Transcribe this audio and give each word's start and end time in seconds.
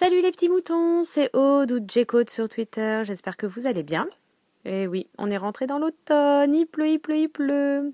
Salut 0.00 0.22
les 0.22 0.30
petits 0.30 0.48
moutons, 0.48 1.04
c'est 1.04 1.28
Aude 1.36 1.72
ou 1.72 2.24
sur 2.26 2.48
Twitter, 2.48 3.02
j'espère 3.04 3.36
que 3.36 3.44
vous 3.44 3.66
allez 3.66 3.82
bien. 3.82 4.08
Et 4.64 4.84
eh 4.84 4.86
oui, 4.86 5.06
on 5.18 5.28
est 5.28 5.36
rentré 5.36 5.66
dans 5.66 5.78
l'automne, 5.78 6.54
il 6.54 6.64
pleut, 6.64 6.88
il 6.88 6.98
pleut, 6.98 7.18
il 7.18 7.28
pleut. 7.28 7.92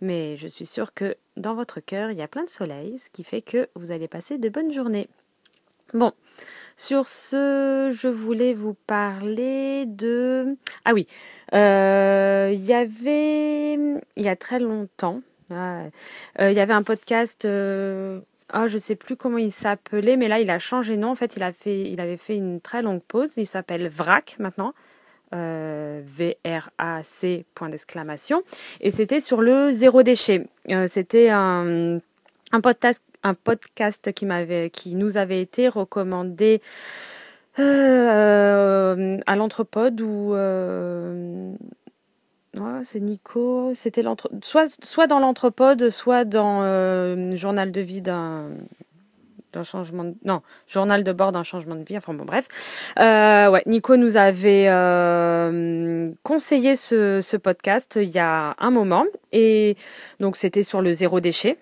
Mais 0.00 0.36
je 0.36 0.46
suis 0.46 0.66
sûre 0.66 0.94
que 0.94 1.16
dans 1.36 1.56
votre 1.56 1.80
cœur, 1.80 2.12
il 2.12 2.16
y 2.16 2.22
a 2.22 2.28
plein 2.28 2.44
de 2.44 2.48
soleil, 2.48 2.96
ce 2.96 3.10
qui 3.10 3.24
fait 3.24 3.42
que 3.42 3.68
vous 3.74 3.90
allez 3.90 4.06
passer 4.06 4.38
de 4.38 4.48
bonnes 4.48 4.70
journées. 4.70 5.08
Bon, 5.94 6.12
sur 6.76 7.08
ce, 7.08 7.90
je 7.92 8.06
voulais 8.06 8.54
vous 8.54 8.74
parler 8.74 9.86
de... 9.86 10.56
Ah 10.84 10.94
oui, 10.94 11.08
euh, 11.54 12.52
il 12.54 12.64
y 12.64 12.72
avait, 12.72 13.74
il 13.74 14.22
y 14.22 14.28
a 14.28 14.36
très 14.36 14.60
longtemps, 14.60 15.22
euh, 15.50 15.90
il 16.38 16.52
y 16.52 16.60
avait 16.60 16.72
un 16.72 16.84
podcast... 16.84 17.46
Euh, 17.46 18.20
ah, 18.52 18.66
je 18.66 18.76
sais 18.76 18.96
plus 18.96 19.16
comment 19.16 19.38
il 19.38 19.50
s'appelait, 19.50 20.16
mais 20.16 20.28
là 20.28 20.38
il 20.38 20.50
a 20.50 20.58
changé 20.58 20.96
nom. 20.96 21.10
En 21.10 21.14
fait, 21.14 21.36
il 21.36 21.42
a 21.42 21.52
fait, 21.52 21.90
il 21.90 22.00
avait 22.00 22.18
fait 22.18 22.36
une 22.36 22.60
très 22.60 22.82
longue 22.82 23.02
pause. 23.02 23.32
Il 23.38 23.46
s'appelle 23.46 23.88
VRAC 23.88 24.36
maintenant. 24.38 24.74
Euh, 25.34 26.02
V-R-A-C, 26.04 27.46
point 27.54 27.70
d'exclamation. 27.70 28.42
Et 28.82 28.90
c'était 28.90 29.20
sur 29.20 29.40
le 29.40 29.70
zéro 29.70 30.02
déchet. 30.02 30.46
Euh, 30.68 30.86
c'était 30.86 31.30
un, 31.30 32.00
podcast, 32.62 33.02
un 33.22 33.32
podcast 33.32 34.12
qui, 34.12 34.26
m'avait, 34.26 34.68
qui 34.68 34.94
nous 34.94 35.16
avait 35.16 35.40
été 35.40 35.68
recommandé 35.68 36.60
euh, 37.58 39.18
à 39.26 39.36
l'Anthropode 39.36 40.02
ou 40.02 40.34
c'est 42.82 43.00
Nico. 43.00 43.72
C'était 43.74 44.04
soit, 44.42 44.84
soit 44.84 45.06
dans 45.06 45.18
l'Anthropode, 45.18 45.90
soit 45.90 46.24
dans 46.24 46.62
euh, 46.62 47.34
Journal 47.36 47.72
de 47.72 47.80
vie 47.80 48.02
d'un 48.02 48.50
changement 49.62 50.04
de... 50.04 50.14
non 50.24 50.40
journal 50.66 51.04
de 51.04 51.12
bord 51.12 51.30
d'un 51.30 51.42
changement 51.42 51.74
de 51.74 51.84
vie 51.84 51.96
enfin 51.96 52.14
bon 52.14 52.24
bref. 52.24 52.94
Euh, 52.98 53.58
Nico 53.66 53.96
nous 53.96 54.16
avait 54.16 54.66
euh, 54.68 56.10
conseillé 56.22 56.74
ce, 56.74 57.36
podcast 57.36 57.98
il 58.00 58.10
y 58.10 58.18
a 58.18 58.54
un 58.58 58.70
moment. 58.70 59.04
Et 59.32 59.76
donc 60.20 60.36
c'était 60.36 60.62
sur 60.62 60.80
le 60.82 60.92
zéro 60.92 61.20
déchet. 61.20 61.56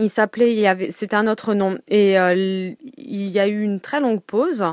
Il 0.00 0.10
s'appelait 0.10 0.90
c'était 0.90 1.16
un 1.16 1.26
autre 1.26 1.54
nom. 1.54 1.78
Et 1.88 2.14
il 2.14 3.28
y 3.28 3.38
a 3.38 3.48
eu 3.48 3.62
une 3.62 3.80
très 3.80 4.00
longue 4.00 4.22
pause 4.22 4.64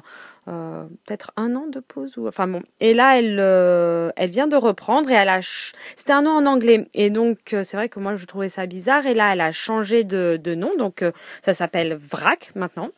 euh, 0.48 0.84
peut-être 1.08 1.32
un 1.38 1.56
an 1.56 1.66
de 1.68 1.80
pause 1.80 2.18
ou 2.18 2.28
enfin 2.28 2.48
bon. 2.48 2.62
Et 2.80 2.94
là 2.94 3.18
elle 3.18 3.38
euh, 3.40 4.12
elle 4.16 4.30
vient 4.30 4.46
de 4.46 4.56
reprendre 4.56 5.10
et 5.10 5.14
elle 5.14 5.30
a 5.30 5.40
c'était 5.42 6.14
un 6.14 6.22
nom 6.22 6.32
en 6.32 6.46
anglais. 6.46 6.88
Et 6.94 7.10
donc 7.10 7.54
euh, 7.54 7.64
c'est 7.64 7.78
vrai 7.78 7.90
que 7.90 8.00
moi 8.00 8.16
je 8.16 8.26
trouvais 8.26 8.50
ça 8.50 8.68
bizarre. 8.68 9.08
Et 9.08 9.16
là 9.16 9.34
elle 9.34 9.42
a 9.42 9.52
changé 9.52 10.04
de, 10.04 10.40
de 10.42 10.54
nom. 10.54 10.72
Donc 10.78 11.04
ça 11.44 11.54
s'appelle 11.56 11.96
Vrac 11.96 12.52
maintenant. 12.54 12.90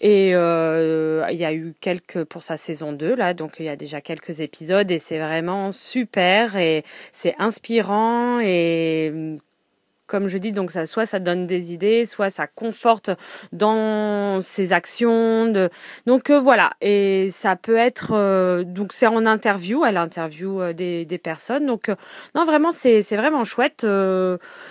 Et 0.00 0.30
il 0.30 1.36
y 1.36 1.44
a 1.44 1.52
eu 1.52 1.74
quelques 1.80 2.24
pour 2.24 2.42
sa 2.42 2.56
saison 2.56 2.92
2 2.92 3.14
là. 3.14 3.34
Donc 3.34 3.60
il 3.60 3.66
y 3.66 3.68
a 3.68 3.76
déjà 3.76 4.00
quelques 4.00 4.40
épisodes. 4.40 4.90
Et 4.90 4.98
c'est 4.98 5.18
vraiment 5.18 5.70
super. 5.70 6.56
Et 6.56 6.82
c'est 7.12 7.36
inspirant. 7.38 8.40
Et 8.40 9.36
comme 10.10 10.26
je 10.26 10.38
dis, 10.38 10.50
donc 10.50 10.72
ça, 10.72 10.86
soit 10.86 11.06
ça 11.06 11.20
donne 11.20 11.46
des 11.46 11.72
idées, 11.72 12.04
soit 12.04 12.30
ça 12.30 12.48
conforte 12.48 13.10
dans 13.52 14.40
ses 14.40 14.72
actions. 14.72 15.46
De... 15.46 15.70
Donc 16.04 16.30
euh, 16.30 16.40
voilà, 16.40 16.72
et 16.80 17.28
ça 17.30 17.54
peut 17.54 17.76
être, 17.76 18.10
euh, 18.12 18.64
donc 18.64 18.92
c'est 18.92 19.06
en 19.06 19.24
interview, 19.24 19.84
elle 19.84 19.96
interview 19.96 20.60
euh, 20.60 20.72
des, 20.72 21.04
des 21.04 21.18
personnes. 21.18 21.64
Donc 21.64 21.90
non, 22.34 22.44
vraiment, 22.44 22.72
c'est 22.72 23.00
vraiment 23.16 23.44
chouette. 23.44 23.86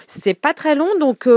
c'est 0.07 0.33
pas 0.33 0.53
très 0.53 0.75
long, 0.75 0.89
donc 0.99 1.29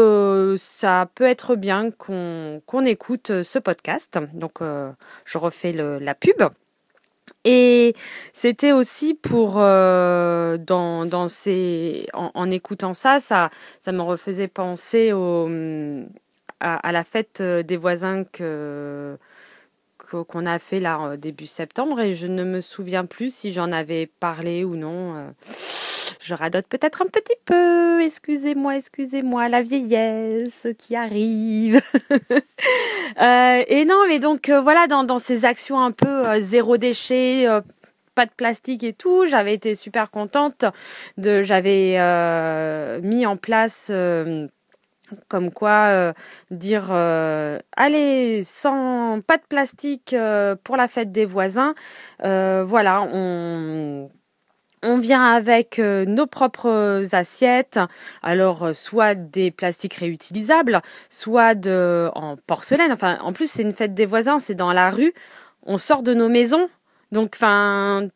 ça 0.59 1.09
peut 1.15 1.27
être 1.27 1.55
bien 1.55 1.91
qu'on 1.93 2.61
qu'on 2.67 2.85
écoute 2.85 3.43
ce 3.43 3.59
podcast. 3.61 4.19
Donc 4.35 4.59
je 5.25 5.39
refais 5.39 5.73
le, 5.73 5.99
la 5.99 6.15
pub. 6.17 6.43
Et 7.45 7.95
c'était 8.33 8.73
aussi 8.73 9.15
pour 9.15 9.57
euh, 9.59 10.59
dans 10.59 11.07
dans 11.07 11.27
ces 11.29 12.07
en, 12.15 12.51
écoutant 12.51 12.95
ça, 12.95 13.19
ça 13.19 13.51
ça 13.81 13.91
me 13.93 14.03
refaisait 14.03 14.49
penser 14.49 15.13
au 15.13 15.49
à, 16.61 16.77
à 16.77 16.93
la 16.93 17.05
fête 17.05 17.41
euh, 17.41 17.63
des 17.63 17.77
voisins 17.77 18.25
que 18.25 19.19
qu'on 20.29 20.47
a 20.47 20.59
fait 20.59 20.81
là 20.81 21.17
début 21.17 21.47
septembre 21.47 22.01
et 22.01 22.13
je 22.13 22.27
ne 22.27 22.45
me 22.45 22.61
souviens 22.61 23.05
plus 23.05 23.35
si 23.35 23.53
j'en 23.53 23.73
avais 23.73 24.07
parlé 24.07 24.65
ou 24.65 24.77
non. 24.77 25.17
Euh 25.17 25.31
je 26.25 26.35
radote 26.35 26.67
peut-être 26.69 27.03
un 27.03 27.07
petit 27.07 27.37
peu. 27.45 28.01
Excusez-moi, 28.01 28.77
excusez-moi, 28.77 29.49
la 29.49 29.63
vieillesse 29.63 30.69
qui 30.79 30.95
arrive. 30.95 31.81
euh, 33.21 33.65
et 33.67 33.85
non, 33.85 34.05
mais 34.09 34.19
donc 34.19 34.49
euh, 34.49 34.61
voilà, 34.61 34.87
dans, 34.87 35.05
dans 35.05 35.19
ces 35.19 35.45
actions 35.45 35.81
un 35.81 35.91
peu 35.91 36.41
zéro 36.41 36.77
déchet, 36.77 37.47
pas 38.15 38.27
de 38.27 38.31
plastique 38.31 38.85
et 38.85 38.93
tout, 38.93 39.27
j'avais 39.27 39.55
été 39.55 39.75
super 39.75 40.11
contente 40.11 40.65
de, 41.17 41.43
j'avais 41.43 41.99
mis 43.03 43.27
en 43.27 43.37
place 43.37 43.91
comme 45.29 45.51
quoi 45.51 46.13
dire 46.51 46.93
allez 46.93 48.43
sans 48.45 49.21
pas 49.27 49.37
de 49.37 49.45
plastique 49.49 50.15
pour 50.65 50.77
la 50.77 50.89
fête 50.89 51.13
des 51.13 51.25
voisins 51.25 51.75
voilà 52.21 53.03
on 53.03 54.11
on 54.83 54.99
vient 54.99 55.25
avec 55.25 55.79
euh, 55.79 56.05
nos 56.05 56.27
propres 56.27 57.03
assiettes, 57.13 57.79
alors 58.23 58.65
euh, 58.65 58.73
soit 58.73 59.15
des 59.15 59.51
plastiques 59.51 59.95
réutilisables, 59.95 60.83
soit 61.09 61.55
de 61.55 62.11
en 62.15 62.37
porcelaine. 62.37 62.93
Enfin, 62.93 63.19
en 63.23 63.33
plus 63.33 63.51
c'est 63.51 63.63
une 63.63 63.73
fête 63.73 63.95
des 63.95 64.07
voisins, 64.07 64.39
c'est 64.39 64.55
dans 64.55 64.73
la 64.73 64.91
rue. 64.91 65.13
On 65.65 65.77
sort 65.77 66.03
de 66.03 66.15
nos 66.15 66.29
maisons, 66.29 66.69
donc 67.13 67.33
enfin 67.37 68.09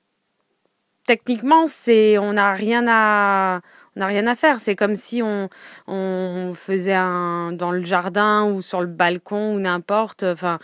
techniquement 1.06 1.68
c'est 1.68 2.18
on 2.18 2.32
n'a 2.32 2.52
rien 2.52 2.84
à 2.88 3.60
n'a 3.96 4.06
rien 4.06 4.26
à 4.26 4.34
faire. 4.34 4.60
C'est 4.60 4.76
comme 4.76 4.94
si 4.94 5.22
on, 5.22 5.48
on 5.86 6.52
faisait 6.54 6.94
un 6.94 7.52
dans 7.52 7.70
le 7.70 7.84
jardin 7.84 8.44
ou 8.44 8.60
sur 8.60 8.80
le 8.80 8.86
balcon 8.86 9.54
ou 9.54 9.60
n'importe. 9.60 10.22
Enfin, 10.22 10.58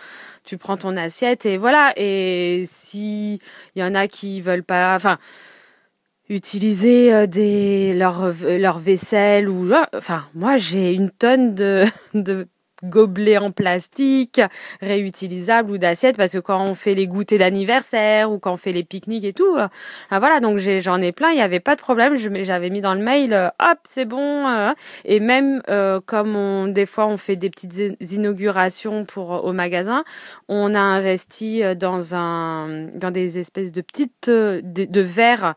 tu 0.45 0.59
prends 0.59 0.77
ton 0.77 0.97
assiette 0.97 1.47
et 1.47 1.57
voilà. 1.57 1.93
Et 1.97 2.65
si 2.67 3.41
il 3.75 3.81
y 3.81 3.85
en 3.85 3.95
a 3.95 4.07
qui 4.07 4.41
veulent 4.41 4.65
pas, 4.65 4.95
enfin, 4.95 5.19
utiliser 6.29 7.13
euh, 7.13 7.27
des 7.27 7.93
leur 7.93 8.33
leur 8.43 8.79
vaisselle 8.79 9.49
ou 9.49 9.71
enfin 9.93 10.25
moi 10.35 10.57
j'ai 10.57 10.93
une 10.93 11.11
tonne 11.11 11.55
de 11.55 11.85
de 12.15 12.47
gobelets 12.85 13.39
en 13.39 13.51
plastique 13.51 14.41
réutilisables 14.81 15.71
ou 15.71 15.79
d'assiettes 15.79 16.17
parce 16.17 16.33
que 16.33 16.39
quand 16.39 16.63
on 16.65 16.75
fait 16.75 16.95
les 16.95 17.07
goûters 17.07 17.39
d'anniversaire 17.39 18.31
ou 18.31 18.39
quand 18.39 18.53
on 18.53 18.57
fait 18.57 18.73
les 18.73 18.85
pique-niques 18.85 19.25
et 19.25 19.33
tout, 19.33 19.57
euh, 19.57 19.69
ah 20.11 20.19
voilà 20.19 20.41
donc 20.41 20.59
j'en 20.59 21.01
ai, 21.01 21.13
plein, 21.13 21.31
il 21.31 21.37
n'y 21.37 21.43
avait 21.43 21.61
pas 21.61 21.77
de 21.77 21.81
problème, 21.81 22.17
j'avais 22.17 22.71
mis 22.71 22.81
dans 22.81 22.95
le 22.95 23.03
mail, 23.03 23.33
euh, 23.33 23.49
hop 23.61 23.79
c'est 23.85 24.05
bon 24.05 24.49
euh, 24.49 24.73
et 25.05 25.21
même 25.21 25.63
comme 26.07 26.37
on, 26.37 26.69
des 26.69 26.87
fois 26.87 27.07
on 27.07 27.17
fait 27.17 27.37
des 27.37 27.51
petites 27.51 27.75
inaugurations 28.13 29.05
pour 29.05 29.45
au 29.45 29.53
magasin, 29.53 30.05
on 30.49 30.75
a 30.75 30.81
investi 30.81 31.63
dans 31.77 32.15
un 32.15 32.69
dans 32.95 33.11
des 33.11 33.39
espèces 33.39 33.73
de 33.73 33.81
petites 33.81 34.29
de, 34.29 34.63
de 34.63 35.01
verres 35.01 35.55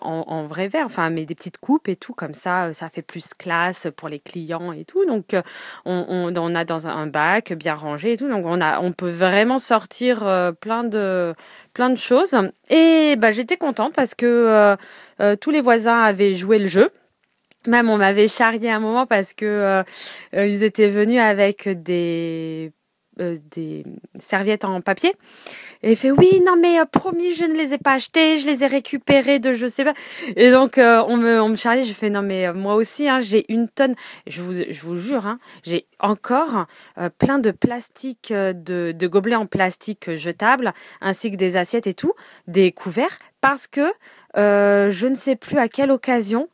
en, 0.00 0.24
en, 0.26 0.44
vrai 0.44 0.68
verre, 0.68 0.86
enfin, 0.86 1.10
mais 1.10 1.26
des 1.26 1.34
petites 1.34 1.58
coupes 1.58 1.88
et 1.88 1.96
tout, 1.96 2.12
comme 2.12 2.34
ça, 2.34 2.66
euh, 2.66 2.72
ça 2.72 2.88
fait 2.88 3.02
plus 3.02 3.34
classe 3.34 3.88
pour 3.96 4.08
les 4.08 4.20
clients 4.20 4.72
et 4.72 4.84
tout. 4.84 5.04
Donc, 5.06 5.34
euh, 5.34 5.42
on, 5.84 6.32
on, 6.36 6.54
a 6.54 6.64
dans 6.64 6.88
un 6.88 7.06
bac 7.06 7.52
bien 7.52 7.74
rangé 7.74 8.12
et 8.12 8.16
tout. 8.16 8.28
Donc, 8.28 8.44
on 8.46 8.60
a, 8.60 8.80
on 8.80 8.92
peut 8.92 9.10
vraiment 9.10 9.58
sortir 9.58 10.18
plein 10.60 10.84
de, 10.84 11.34
plein 11.74 11.90
de 11.90 11.98
choses. 11.98 12.36
Et 12.70 13.16
bah, 13.16 13.30
j'étais 13.30 13.56
contente 13.56 13.94
parce 13.94 14.14
que 14.14 14.76
tous 15.40 15.50
les 15.50 15.60
voisins 15.60 16.00
avaient 16.00 16.34
joué 16.34 16.58
le 16.58 16.66
jeu. 16.66 16.88
Même 17.66 17.90
on 17.90 17.96
m'avait 17.96 18.28
charrié 18.28 18.70
un 18.70 18.78
moment 18.78 19.06
parce 19.06 19.32
que 19.34 19.82
ils 20.32 20.62
étaient 20.62 20.88
venus 20.88 21.20
avec 21.20 21.68
des 21.68 22.72
euh, 23.18 23.38
des 23.50 23.82
serviettes 24.20 24.66
en 24.66 24.82
papier. 24.82 25.10
Et 25.82 25.92
il 25.92 25.96
fait 25.96 26.10
oui, 26.10 26.42
non 26.44 26.56
mais 26.60 26.78
euh, 26.78 26.84
promis, 26.84 27.32
je 27.32 27.46
ne 27.46 27.54
les 27.54 27.72
ai 27.72 27.78
pas 27.78 27.94
achetées, 27.94 28.36
je 28.36 28.46
les 28.46 28.62
ai 28.62 28.66
récupérées 28.66 29.38
de 29.38 29.52
je 29.52 29.66
sais 29.66 29.84
pas. 29.84 29.94
Et 30.36 30.50
donc 30.50 30.76
euh, 30.76 31.02
on 31.08 31.16
me 31.16 31.40
on 31.40 31.48
me 31.48 31.56
charlie, 31.56 31.82
je 31.82 31.94
fais 31.94 32.10
non 32.10 32.20
mais 32.20 32.52
moi 32.52 32.74
aussi, 32.74 33.08
hein, 33.08 33.18
j'ai 33.20 33.50
une 33.50 33.68
tonne. 33.68 33.94
Je 34.26 34.42
vous 34.42 34.52
je 34.52 34.80
vous 34.82 34.96
jure, 34.96 35.26
hein, 35.26 35.38
j'ai 35.62 35.86
encore 35.98 36.66
plein 37.16 37.38
de 37.38 37.52
plastique, 37.52 38.32
de, 38.32 38.92
de 38.92 39.06
gobelets 39.06 39.36
en 39.36 39.46
plastique 39.46 40.14
jetables, 40.14 40.74
ainsi 41.00 41.30
que 41.30 41.36
des 41.36 41.56
assiettes 41.56 41.86
et 41.86 41.94
tout, 41.94 42.12
des 42.46 42.70
couverts, 42.70 43.18
parce 43.40 43.66
que 43.66 43.92
je 44.34 45.06
ne 45.06 45.14
sais 45.14 45.36
plus 45.36 45.58
à 45.58 45.68
quelle 45.68 45.90
occasion. 45.90 46.50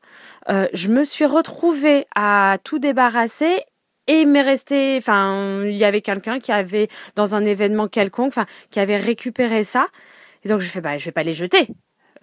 je 0.49 0.89
me 0.89 1.03
suis 1.03 1.27
retrouvée 1.27 2.07
à 2.15 2.59
tout 2.63 2.79
débarrasser 2.79 3.65
et 4.07 4.25
m'est 4.25 4.99
enfin, 4.99 5.63
il 5.65 5.77
y 5.77 5.85
avait 5.85 6.01
quelqu'un 6.01 6.39
qui 6.39 6.53
avait, 6.53 6.89
dans 7.15 7.35
un 7.35 7.45
événement 7.45 7.89
quelconque, 7.89 8.29
enfin, 8.29 8.47
qui 8.71 8.81
avait 8.81 8.97
récupéré 8.97 9.65
ça. 9.65 9.87
Et 10.45 10.49
donc, 10.49 10.61
je 10.61 10.69
fais, 10.69 10.81
bah, 10.81 10.99
je 10.99 11.05
vais 11.05 11.13
pas 11.13 11.23
les 11.23 11.35
jeter. 11.35 11.69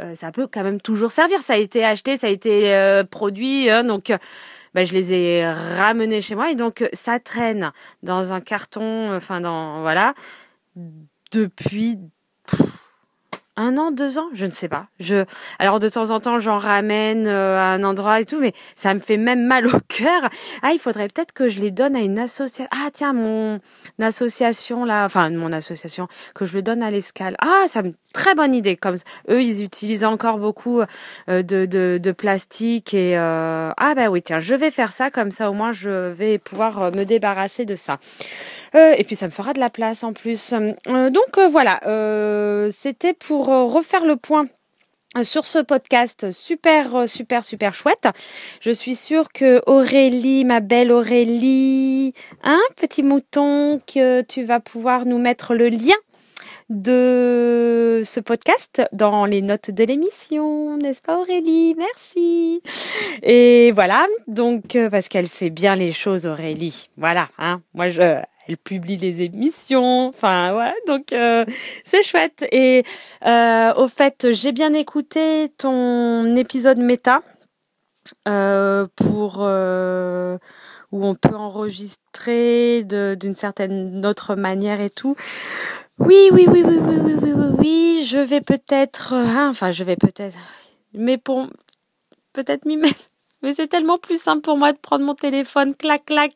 Euh, 0.01 0.15
ça 0.15 0.31
peut 0.31 0.47
quand 0.51 0.63
même 0.63 0.81
toujours 0.81 1.11
servir. 1.11 1.41
Ça 1.41 1.53
a 1.53 1.57
été 1.57 1.85
acheté, 1.85 2.17
ça 2.17 2.27
a 2.27 2.29
été 2.29 2.73
euh, 2.73 3.03
produit, 3.03 3.69
hein, 3.69 3.83
donc. 3.83 4.11
bah, 4.73 4.83
je 4.83 4.93
les 4.93 5.13
ai 5.13 5.51
ramenés 5.51 6.21
chez 6.21 6.35
moi 6.35 6.51
et 6.51 6.55
donc 6.55 6.87
ça 6.93 7.19
traîne 7.19 7.71
dans 8.03 8.33
un 8.33 8.41
carton, 8.41 9.15
enfin 9.15 9.41
dans 9.41 9.81
voilà, 9.81 10.13
depuis 11.31 11.97
un 13.59 13.77
an, 13.77 13.91
deux 13.91 14.19
ans, 14.19 14.29
je 14.33 14.45
ne 14.45 14.51
sais 14.51 14.69
pas. 14.69 14.87
Je, 14.99 15.25
alors 15.59 15.79
de 15.79 15.89
temps 15.89 16.11
en 16.11 16.19
temps, 16.19 16.39
j'en 16.39 16.57
ramène 16.57 17.27
euh, 17.27 17.57
à 17.57 17.65
un 17.65 17.83
endroit 17.83 18.21
et 18.21 18.25
tout, 18.25 18.39
mais 18.39 18.53
ça 18.75 18.93
me 18.93 18.99
fait 18.99 19.17
même 19.17 19.45
mal 19.45 19.67
au 19.67 19.79
cœur. 19.89 20.29
Ah, 20.61 20.71
il 20.71 20.79
faudrait 20.79 21.09
peut-être 21.09 21.33
que 21.33 21.49
je 21.49 21.59
les 21.59 21.69
donne 21.69 21.95
à 21.95 21.99
une 21.99 22.19
association. 22.19 22.67
Ah, 22.71 22.89
tiens, 22.93 23.11
mon 23.11 23.59
association 24.01 24.85
là, 24.85 25.03
enfin 25.03 25.29
mon 25.29 25.51
association, 25.51 26.07
que 26.33 26.45
je 26.45 26.53
le 26.53 26.61
donne 26.61 26.81
à 26.81 26.89
l'escale. 26.89 27.35
Ah, 27.41 27.65
ça 27.67 27.81
me 27.81 27.91
très 28.13 28.33
bonne 28.33 28.55
idée. 28.55 28.77
Comme 28.77 28.95
eux, 29.29 29.43
ils 29.43 29.63
utilisent 29.63 30.05
encore 30.05 30.39
beaucoup 30.39 30.81
euh, 31.29 31.43
de, 31.43 31.65
de, 31.65 32.11
plastique 32.11 32.93
et 32.93 33.17
euh... 33.17 33.71
ah 33.77 33.93
bah 33.93 34.09
oui, 34.09 34.21
tiens, 34.21 34.39
je 34.39 34.55
vais 34.55 34.71
faire 34.71 34.91
ça 34.91 35.09
comme 35.09 35.31
ça. 35.31 35.49
Au 35.49 35.53
moins, 35.53 35.71
je 35.71 36.09
vais 36.09 36.37
pouvoir 36.37 36.91
me 36.91 37.03
débarrasser 37.03 37.65
de 37.65 37.75
ça. 37.75 37.99
Euh, 38.75 38.93
et 38.97 39.03
puis 39.03 39.15
ça 39.15 39.25
me 39.25 39.31
fera 39.31 39.53
de 39.53 39.59
la 39.59 39.69
place 39.69 40.03
en 40.03 40.13
plus. 40.13 40.53
Euh, 40.53 41.09
donc 41.09 41.37
euh, 41.37 41.47
voilà, 41.47 41.79
c'était 42.71 43.13
pour 43.13 43.47
refaire 43.47 44.05
le 44.05 44.15
point 44.15 44.47
sur 45.23 45.45
ce 45.45 45.59
podcast 45.59 46.29
super 46.29 47.07
super 47.07 47.43
super 47.43 47.73
chouette. 47.73 48.07
Je 48.61 48.71
suis 48.71 48.95
sûre 48.95 49.29
que 49.33 49.61
Aurélie, 49.65 50.45
ma 50.45 50.59
belle 50.59 50.91
Aurélie, 50.91 52.13
un 52.43 52.61
petit 52.75 53.01
mouton 53.01 53.79
que 53.91 54.21
tu 54.21 54.43
vas 54.43 54.59
pouvoir 54.59 55.05
nous 55.05 55.17
mettre 55.17 55.55
le 55.55 55.69
lien 55.69 55.95
de 56.69 58.03
ce 58.05 58.19
podcast 58.19 58.83
dans 58.93 59.25
les 59.25 59.41
notes 59.41 59.71
de 59.71 59.83
l'émission, 59.83 60.77
n'est-ce 60.77 61.01
pas 61.01 61.17
Aurélie? 61.17 61.73
Merci. 61.75 62.61
Et 63.23 63.71
voilà, 63.71 64.05
donc 64.27 64.77
parce 64.91 65.07
qu'elle 65.07 65.27
fait 65.27 65.49
bien 65.49 65.75
les 65.75 65.91
choses 65.91 66.27
Aurélie. 66.27 66.91
Voilà, 66.97 67.29
hein. 67.39 67.61
Moi 67.73 67.87
je 67.87 68.21
elle 68.49 68.57
publie 68.57 68.97
les 68.97 69.21
émissions. 69.21 70.07
Enfin 70.07 70.51
voilà, 70.53 70.73
donc 70.87 71.13
euh, 71.13 71.45
c'est 71.83 72.03
chouette. 72.03 72.45
Et 72.51 72.83
euh, 73.25 73.73
au 73.75 73.87
fait, 73.87 74.27
j'ai 74.31 74.51
bien 74.51 74.73
écouté 74.73 75.51
ton 75.57 76.35
épisode 76.35 76.79
méta 76.79 77.21
euh, 78.27 78.87
pour 78.95 79.39
où 80.91 81.05
on 81.05 81.13
peut 81.13 81.35
enregistrer 81.35 82.83
d'une 82.83 83.35
certaine 83.35 84.05
autre 84.05 84.35
manière 84.35 84.81
et 84.81 84.89
tout. 84.89 85.15
Oui, 85.99 86.29
oui, 86.31 86.45
oui, 86.47 86.63
oui, 86.65 86.77
oui, 86.79 86.95
oui, 87.03 87.13
oui, 87.21 87.31
oui, 87.33 87.55
oui. 87.59 88.05
Je 88.05 88.17
vais 88.17 88.41
peut-être, 88.41 89.13
hein, 89.13 89.49
enfin, 89.49 89.71
je 89.71 89.83
vais 89.83 89.97
peut-être, 89.97 90.37
mais 90.93 91.17
pour 91.17 91.47
peut-être 92.33 92.65
m'y 92.65 92.77
mettre 92.77 93.08
mais 93.41 93.53
c'est 93.53 93.67
tellement 93.67 93.97
plus 93.97 94.21
simple 94.21 94.41
pour 94.41 94.57
moi 94.57 94.71
de 94.73 94.77
prendre 94.77 95.05
mon 95.05 95.15
téléphone, 95.15 95.75
clac, 95.75 96.05
clac, 96.05 96.33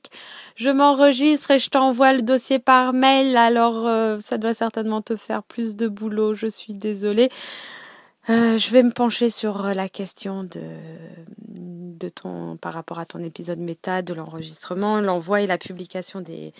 je 0.56 0.70
m'enregistre 0.70 1.52
et 1.52 1.60
je 1.60 1.70
t'envoie 1.70 2.14
le 2.14 2.22
dossier 2.22 2.60
par 2.60 2.94
mail. 2.94 3.36
Alors, 3.38 3.88
euh, 3.88 4.18
ça 4.20 4.38
doit 4.38 4.54
certainement 4.54 5.02
te 5.02 5.16
faire 5.16 5.44
plus 5.44 5.76
de 5.76 5.88
boulot. 5.88 6.34
Je 6.34 6.48
suis 6.48 6.74
désolée. 6.74 7.30
Euh, 8.30 8.58
je 8.58 8.72
vais 8.72 8.84
me 8.84 8.92
pencher 8.92 9.30
sur 9.30 9.64
la 9.64 9.90
question 9.90 10.46
de, 10.46 12.10
ton, 12.10 12.58
par 12.58 12.74
rapport 12.74 13.00
à 13.00 13.06
ton 13.06 13.20
épisode 13.24 13.60
méta, 13.60 14.02
de 14.02 14.14
l'enregistrement, 14.14 15.02
l'envoi 15.02 15.42
et 15.42 15.48
la 15.48 15.58
publication 15.58 16.22
des, 16.22 16.54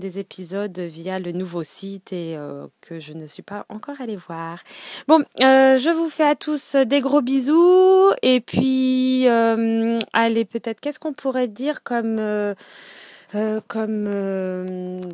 des 0.00 0.18
épisodes 0.18 0.78
via 0.78 1.18
le 1.20 1.30
nouveau 1.30 1.62
site 1.62 2.12
et 2.12 2.36
euh, 2.36 2.66
que 2.80 2.98
je 2.98 3.12
ne 3.12 3.26
suis 3.26 3.42
pas 3.42 3.64
encore 3.68 4.00
allée 4.00 4.16
voir. 4.16 4.58
Bon, 5.06 5.20
euh, 5.42 5.76
je 5.78 5.90
vous 5.90 6.08
fais 6.08 6.24
à 6.24 6.34
tous 6.34 6.74
des 6.76 7.00
gros 7.00 7.22
bisous 7.22 8.10
et 8.22 8.40
puis 8.40 9.26
allez 9.28 10.44
peut-être 10.44 10.80
qu'est-ce 10.80 10.98
qu'on 10.98 11.12
pourrait 11.12 11.48
dire 11.48 11.82
comme 11.82 12.54
comme 13.66 15.10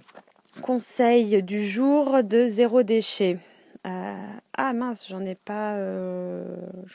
conseil 0.63 1.43
du 1.43 1.67
jour 1.67 2.23
de 2.23 2.47
zéro 2.49 2.83
déchet? 2.83 3.39
Euh, 3.87 4.15
ah 4.57 4.73
mince, 4.73 5.07
j'en 5.09 5.25
ai 5.25 5.35
pas, 5.35 5.75
euh, 5.75 6.45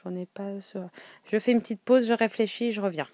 j'en 0.03 0.15
ai 0.15 0.25
pas. 0.25 0.51
Je 1.25 1.39
fais 1.39 1.51
une 1.51 1.61
petite 1.61 1.81
pause, 1.81 2.07
je 2.07 2.13
réfléchis, 2.13 2.71
je 2.71 2.81
reviens. 2.81 3.07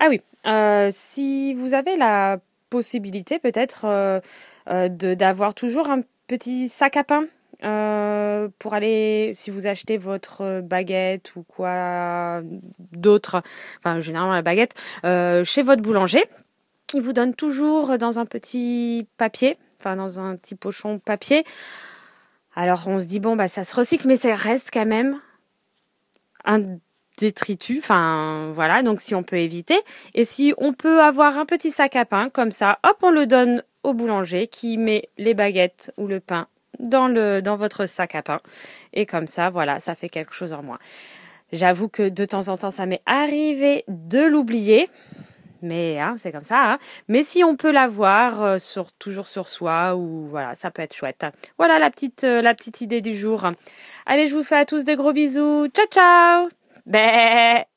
Ah 0.00 0.06
oui, 0.08 0.20
euh, 0.46 0.88
si 0.90 1.54
vous 1.54 1.74
avez 1.74 1.96
la 1.96 2.38
possibilité 2.70 3.38
peut-être 3.38 4.20
d'avoir 4.66 5.54
toujours 5.54 5.90
un 5.90 6.02
petit 6.26 6.68
sac 6.68 6.96
à 6.96 7.04
pain 7.04 7.24
pour 8.58 8.74
aller, 8.74 9.32
si 9.34 9.50
vous 9.50 9.66
achetez 9.66 9.96
votre 9.96 10.60
baguette 10.60 11.36
ou 11.36 11.42
quoi 11.42 12.42
d'autre, 12.92 13.42
enfin 13.78 14.00
généralement 14.00 14.34
la 14.34 14.42
baguette, 14.42 14.74
chez 15.02 15.62
votre 15.62 15.82
boulanger, 15.82 16.22
il 16.94 17.02
vous 17.02 17.12
donne 17.12 17.34
toujours 17.34 17.98
dans 17.98 18.18
un 18.18 18.24
petit 18.24 19.06
papier, 19.18 19.56
enfin 19.78 19.94
dans 19.94 20.18
un 20.18 20.36
petit 20.36 20.54
pochon 20.54 20.98
papier, 20.98 21.44
alors 22.54 22.84
on 22.86 22.98
se 22.98 23.04
dit 23.04 23.20
bon 23.20 23.36
bah 23.36 23.48
ça 23.48 23.64
se 23.64 23.74
recycle, 23.74 24.06
mais 24.08 24.16
ça 24.16 24.34
reste 24.34 24.70
quand 24.72 24.86
même 24.86 25.20
un 26.44 26.64
détritus. 27.18 27.78
Enfin 27.78 28.50
voilà, 28.52 28.82
donc 28.82 29.00
si 29.00 29.14
on 29.14 29.22
peut 29.22 29.38
éviter 29.38 29.78
et 30.14 30.24
si 30.24 30.54
on 30.58 30.72
peut 30.72 31.00
avoir 31.00 31.38
un 31.38 31.46
petit 31.46 31.70
sac 31.70 31.96
à 31.96 32.04
pain 32.04 32.28
comme 32.30 32.50
ça, 32.50 32.78
hop, 32.82 32.96
on 33.02 33.10
le 33.10 33.26
donne 33.26 33.62
au 33.82 33.94
boulanger 33.94 34.46
qui 34.46 34.76
met 34.76 35.08
les 35.16 35.34
baguettes 35.34 35.92
ou 35.96 36.06
le 36.06 36.20
pain 36.20 36.48
dans 36.78 37.08
le 37.08 37.40
dans 37.40 37.56
votre 37.56 37.86
sac 37.86 38.14
à 38.14 38.22
pain 38.22 38.40
et 38.92 39.06
comme 39.06 39.26
ça 39.26 39.50
voilà, 39.50 39.80
ça 39.80 39.94
fait 39.94 40.08
quelque 40.08 40.34
chose 40.34 40.52
en 40.52 40.62
moins. 40.62 40.78
J'avoue 41.52 41.88
que 41.88 42.08
de 42.08 42.24
temps 42.24 42.48
en 42.48 42.56
temps 42.56 42.70
ça 42.70 42.86
m'est 42.86 43.02
arrivé 43.06 43.84
de 43.88 44.24
l'oublier 44.24 44.88
mais 45.62 45.98
hein, 45.98 46.14
c'est 46.16 46.32
comme 46.32 46.42
ça. 46.42 46.72
Hein. 46.72 46.78
Mais 47.08 47.22
si 47.22 47.44
on 47.44 47.56
peut 47.56 47.70
l'avoir 47.70 48.42
euh, 48.42 48.58
sur, 48.58 48.92
toujours 48.92 49.26
sur 49.26 49.48
soi, 49.48 49.96
ou 49.96 50.26
voilà, 50.28 50.54
ça 50.54 50.70
peut 50.70 50.82
être 50.82 50.94
chouette. 50.94 51.26
Voilà 51.58 51.78
la 51.78 51.90
petite, 51.90 52.24
euh, 52.24 52.42
la 52.42 52.54
petite 52.54 52.80
idée 52.80 53.00
du 53.00 53.14
jour. 53.14 53.50
Allez, 54.06 54.26
je 54.26 54.36
vous 54.36 54.44
fais 54.44 54.56
à 54.56 54.64
tous 54.64 54.84
des 54.84 54.96
gros 54.96 55.12
bisous. 55.12 55.68
Ciao, 55.68 55.86
ciao. 55.86 56.48
Bé 56.86 57.69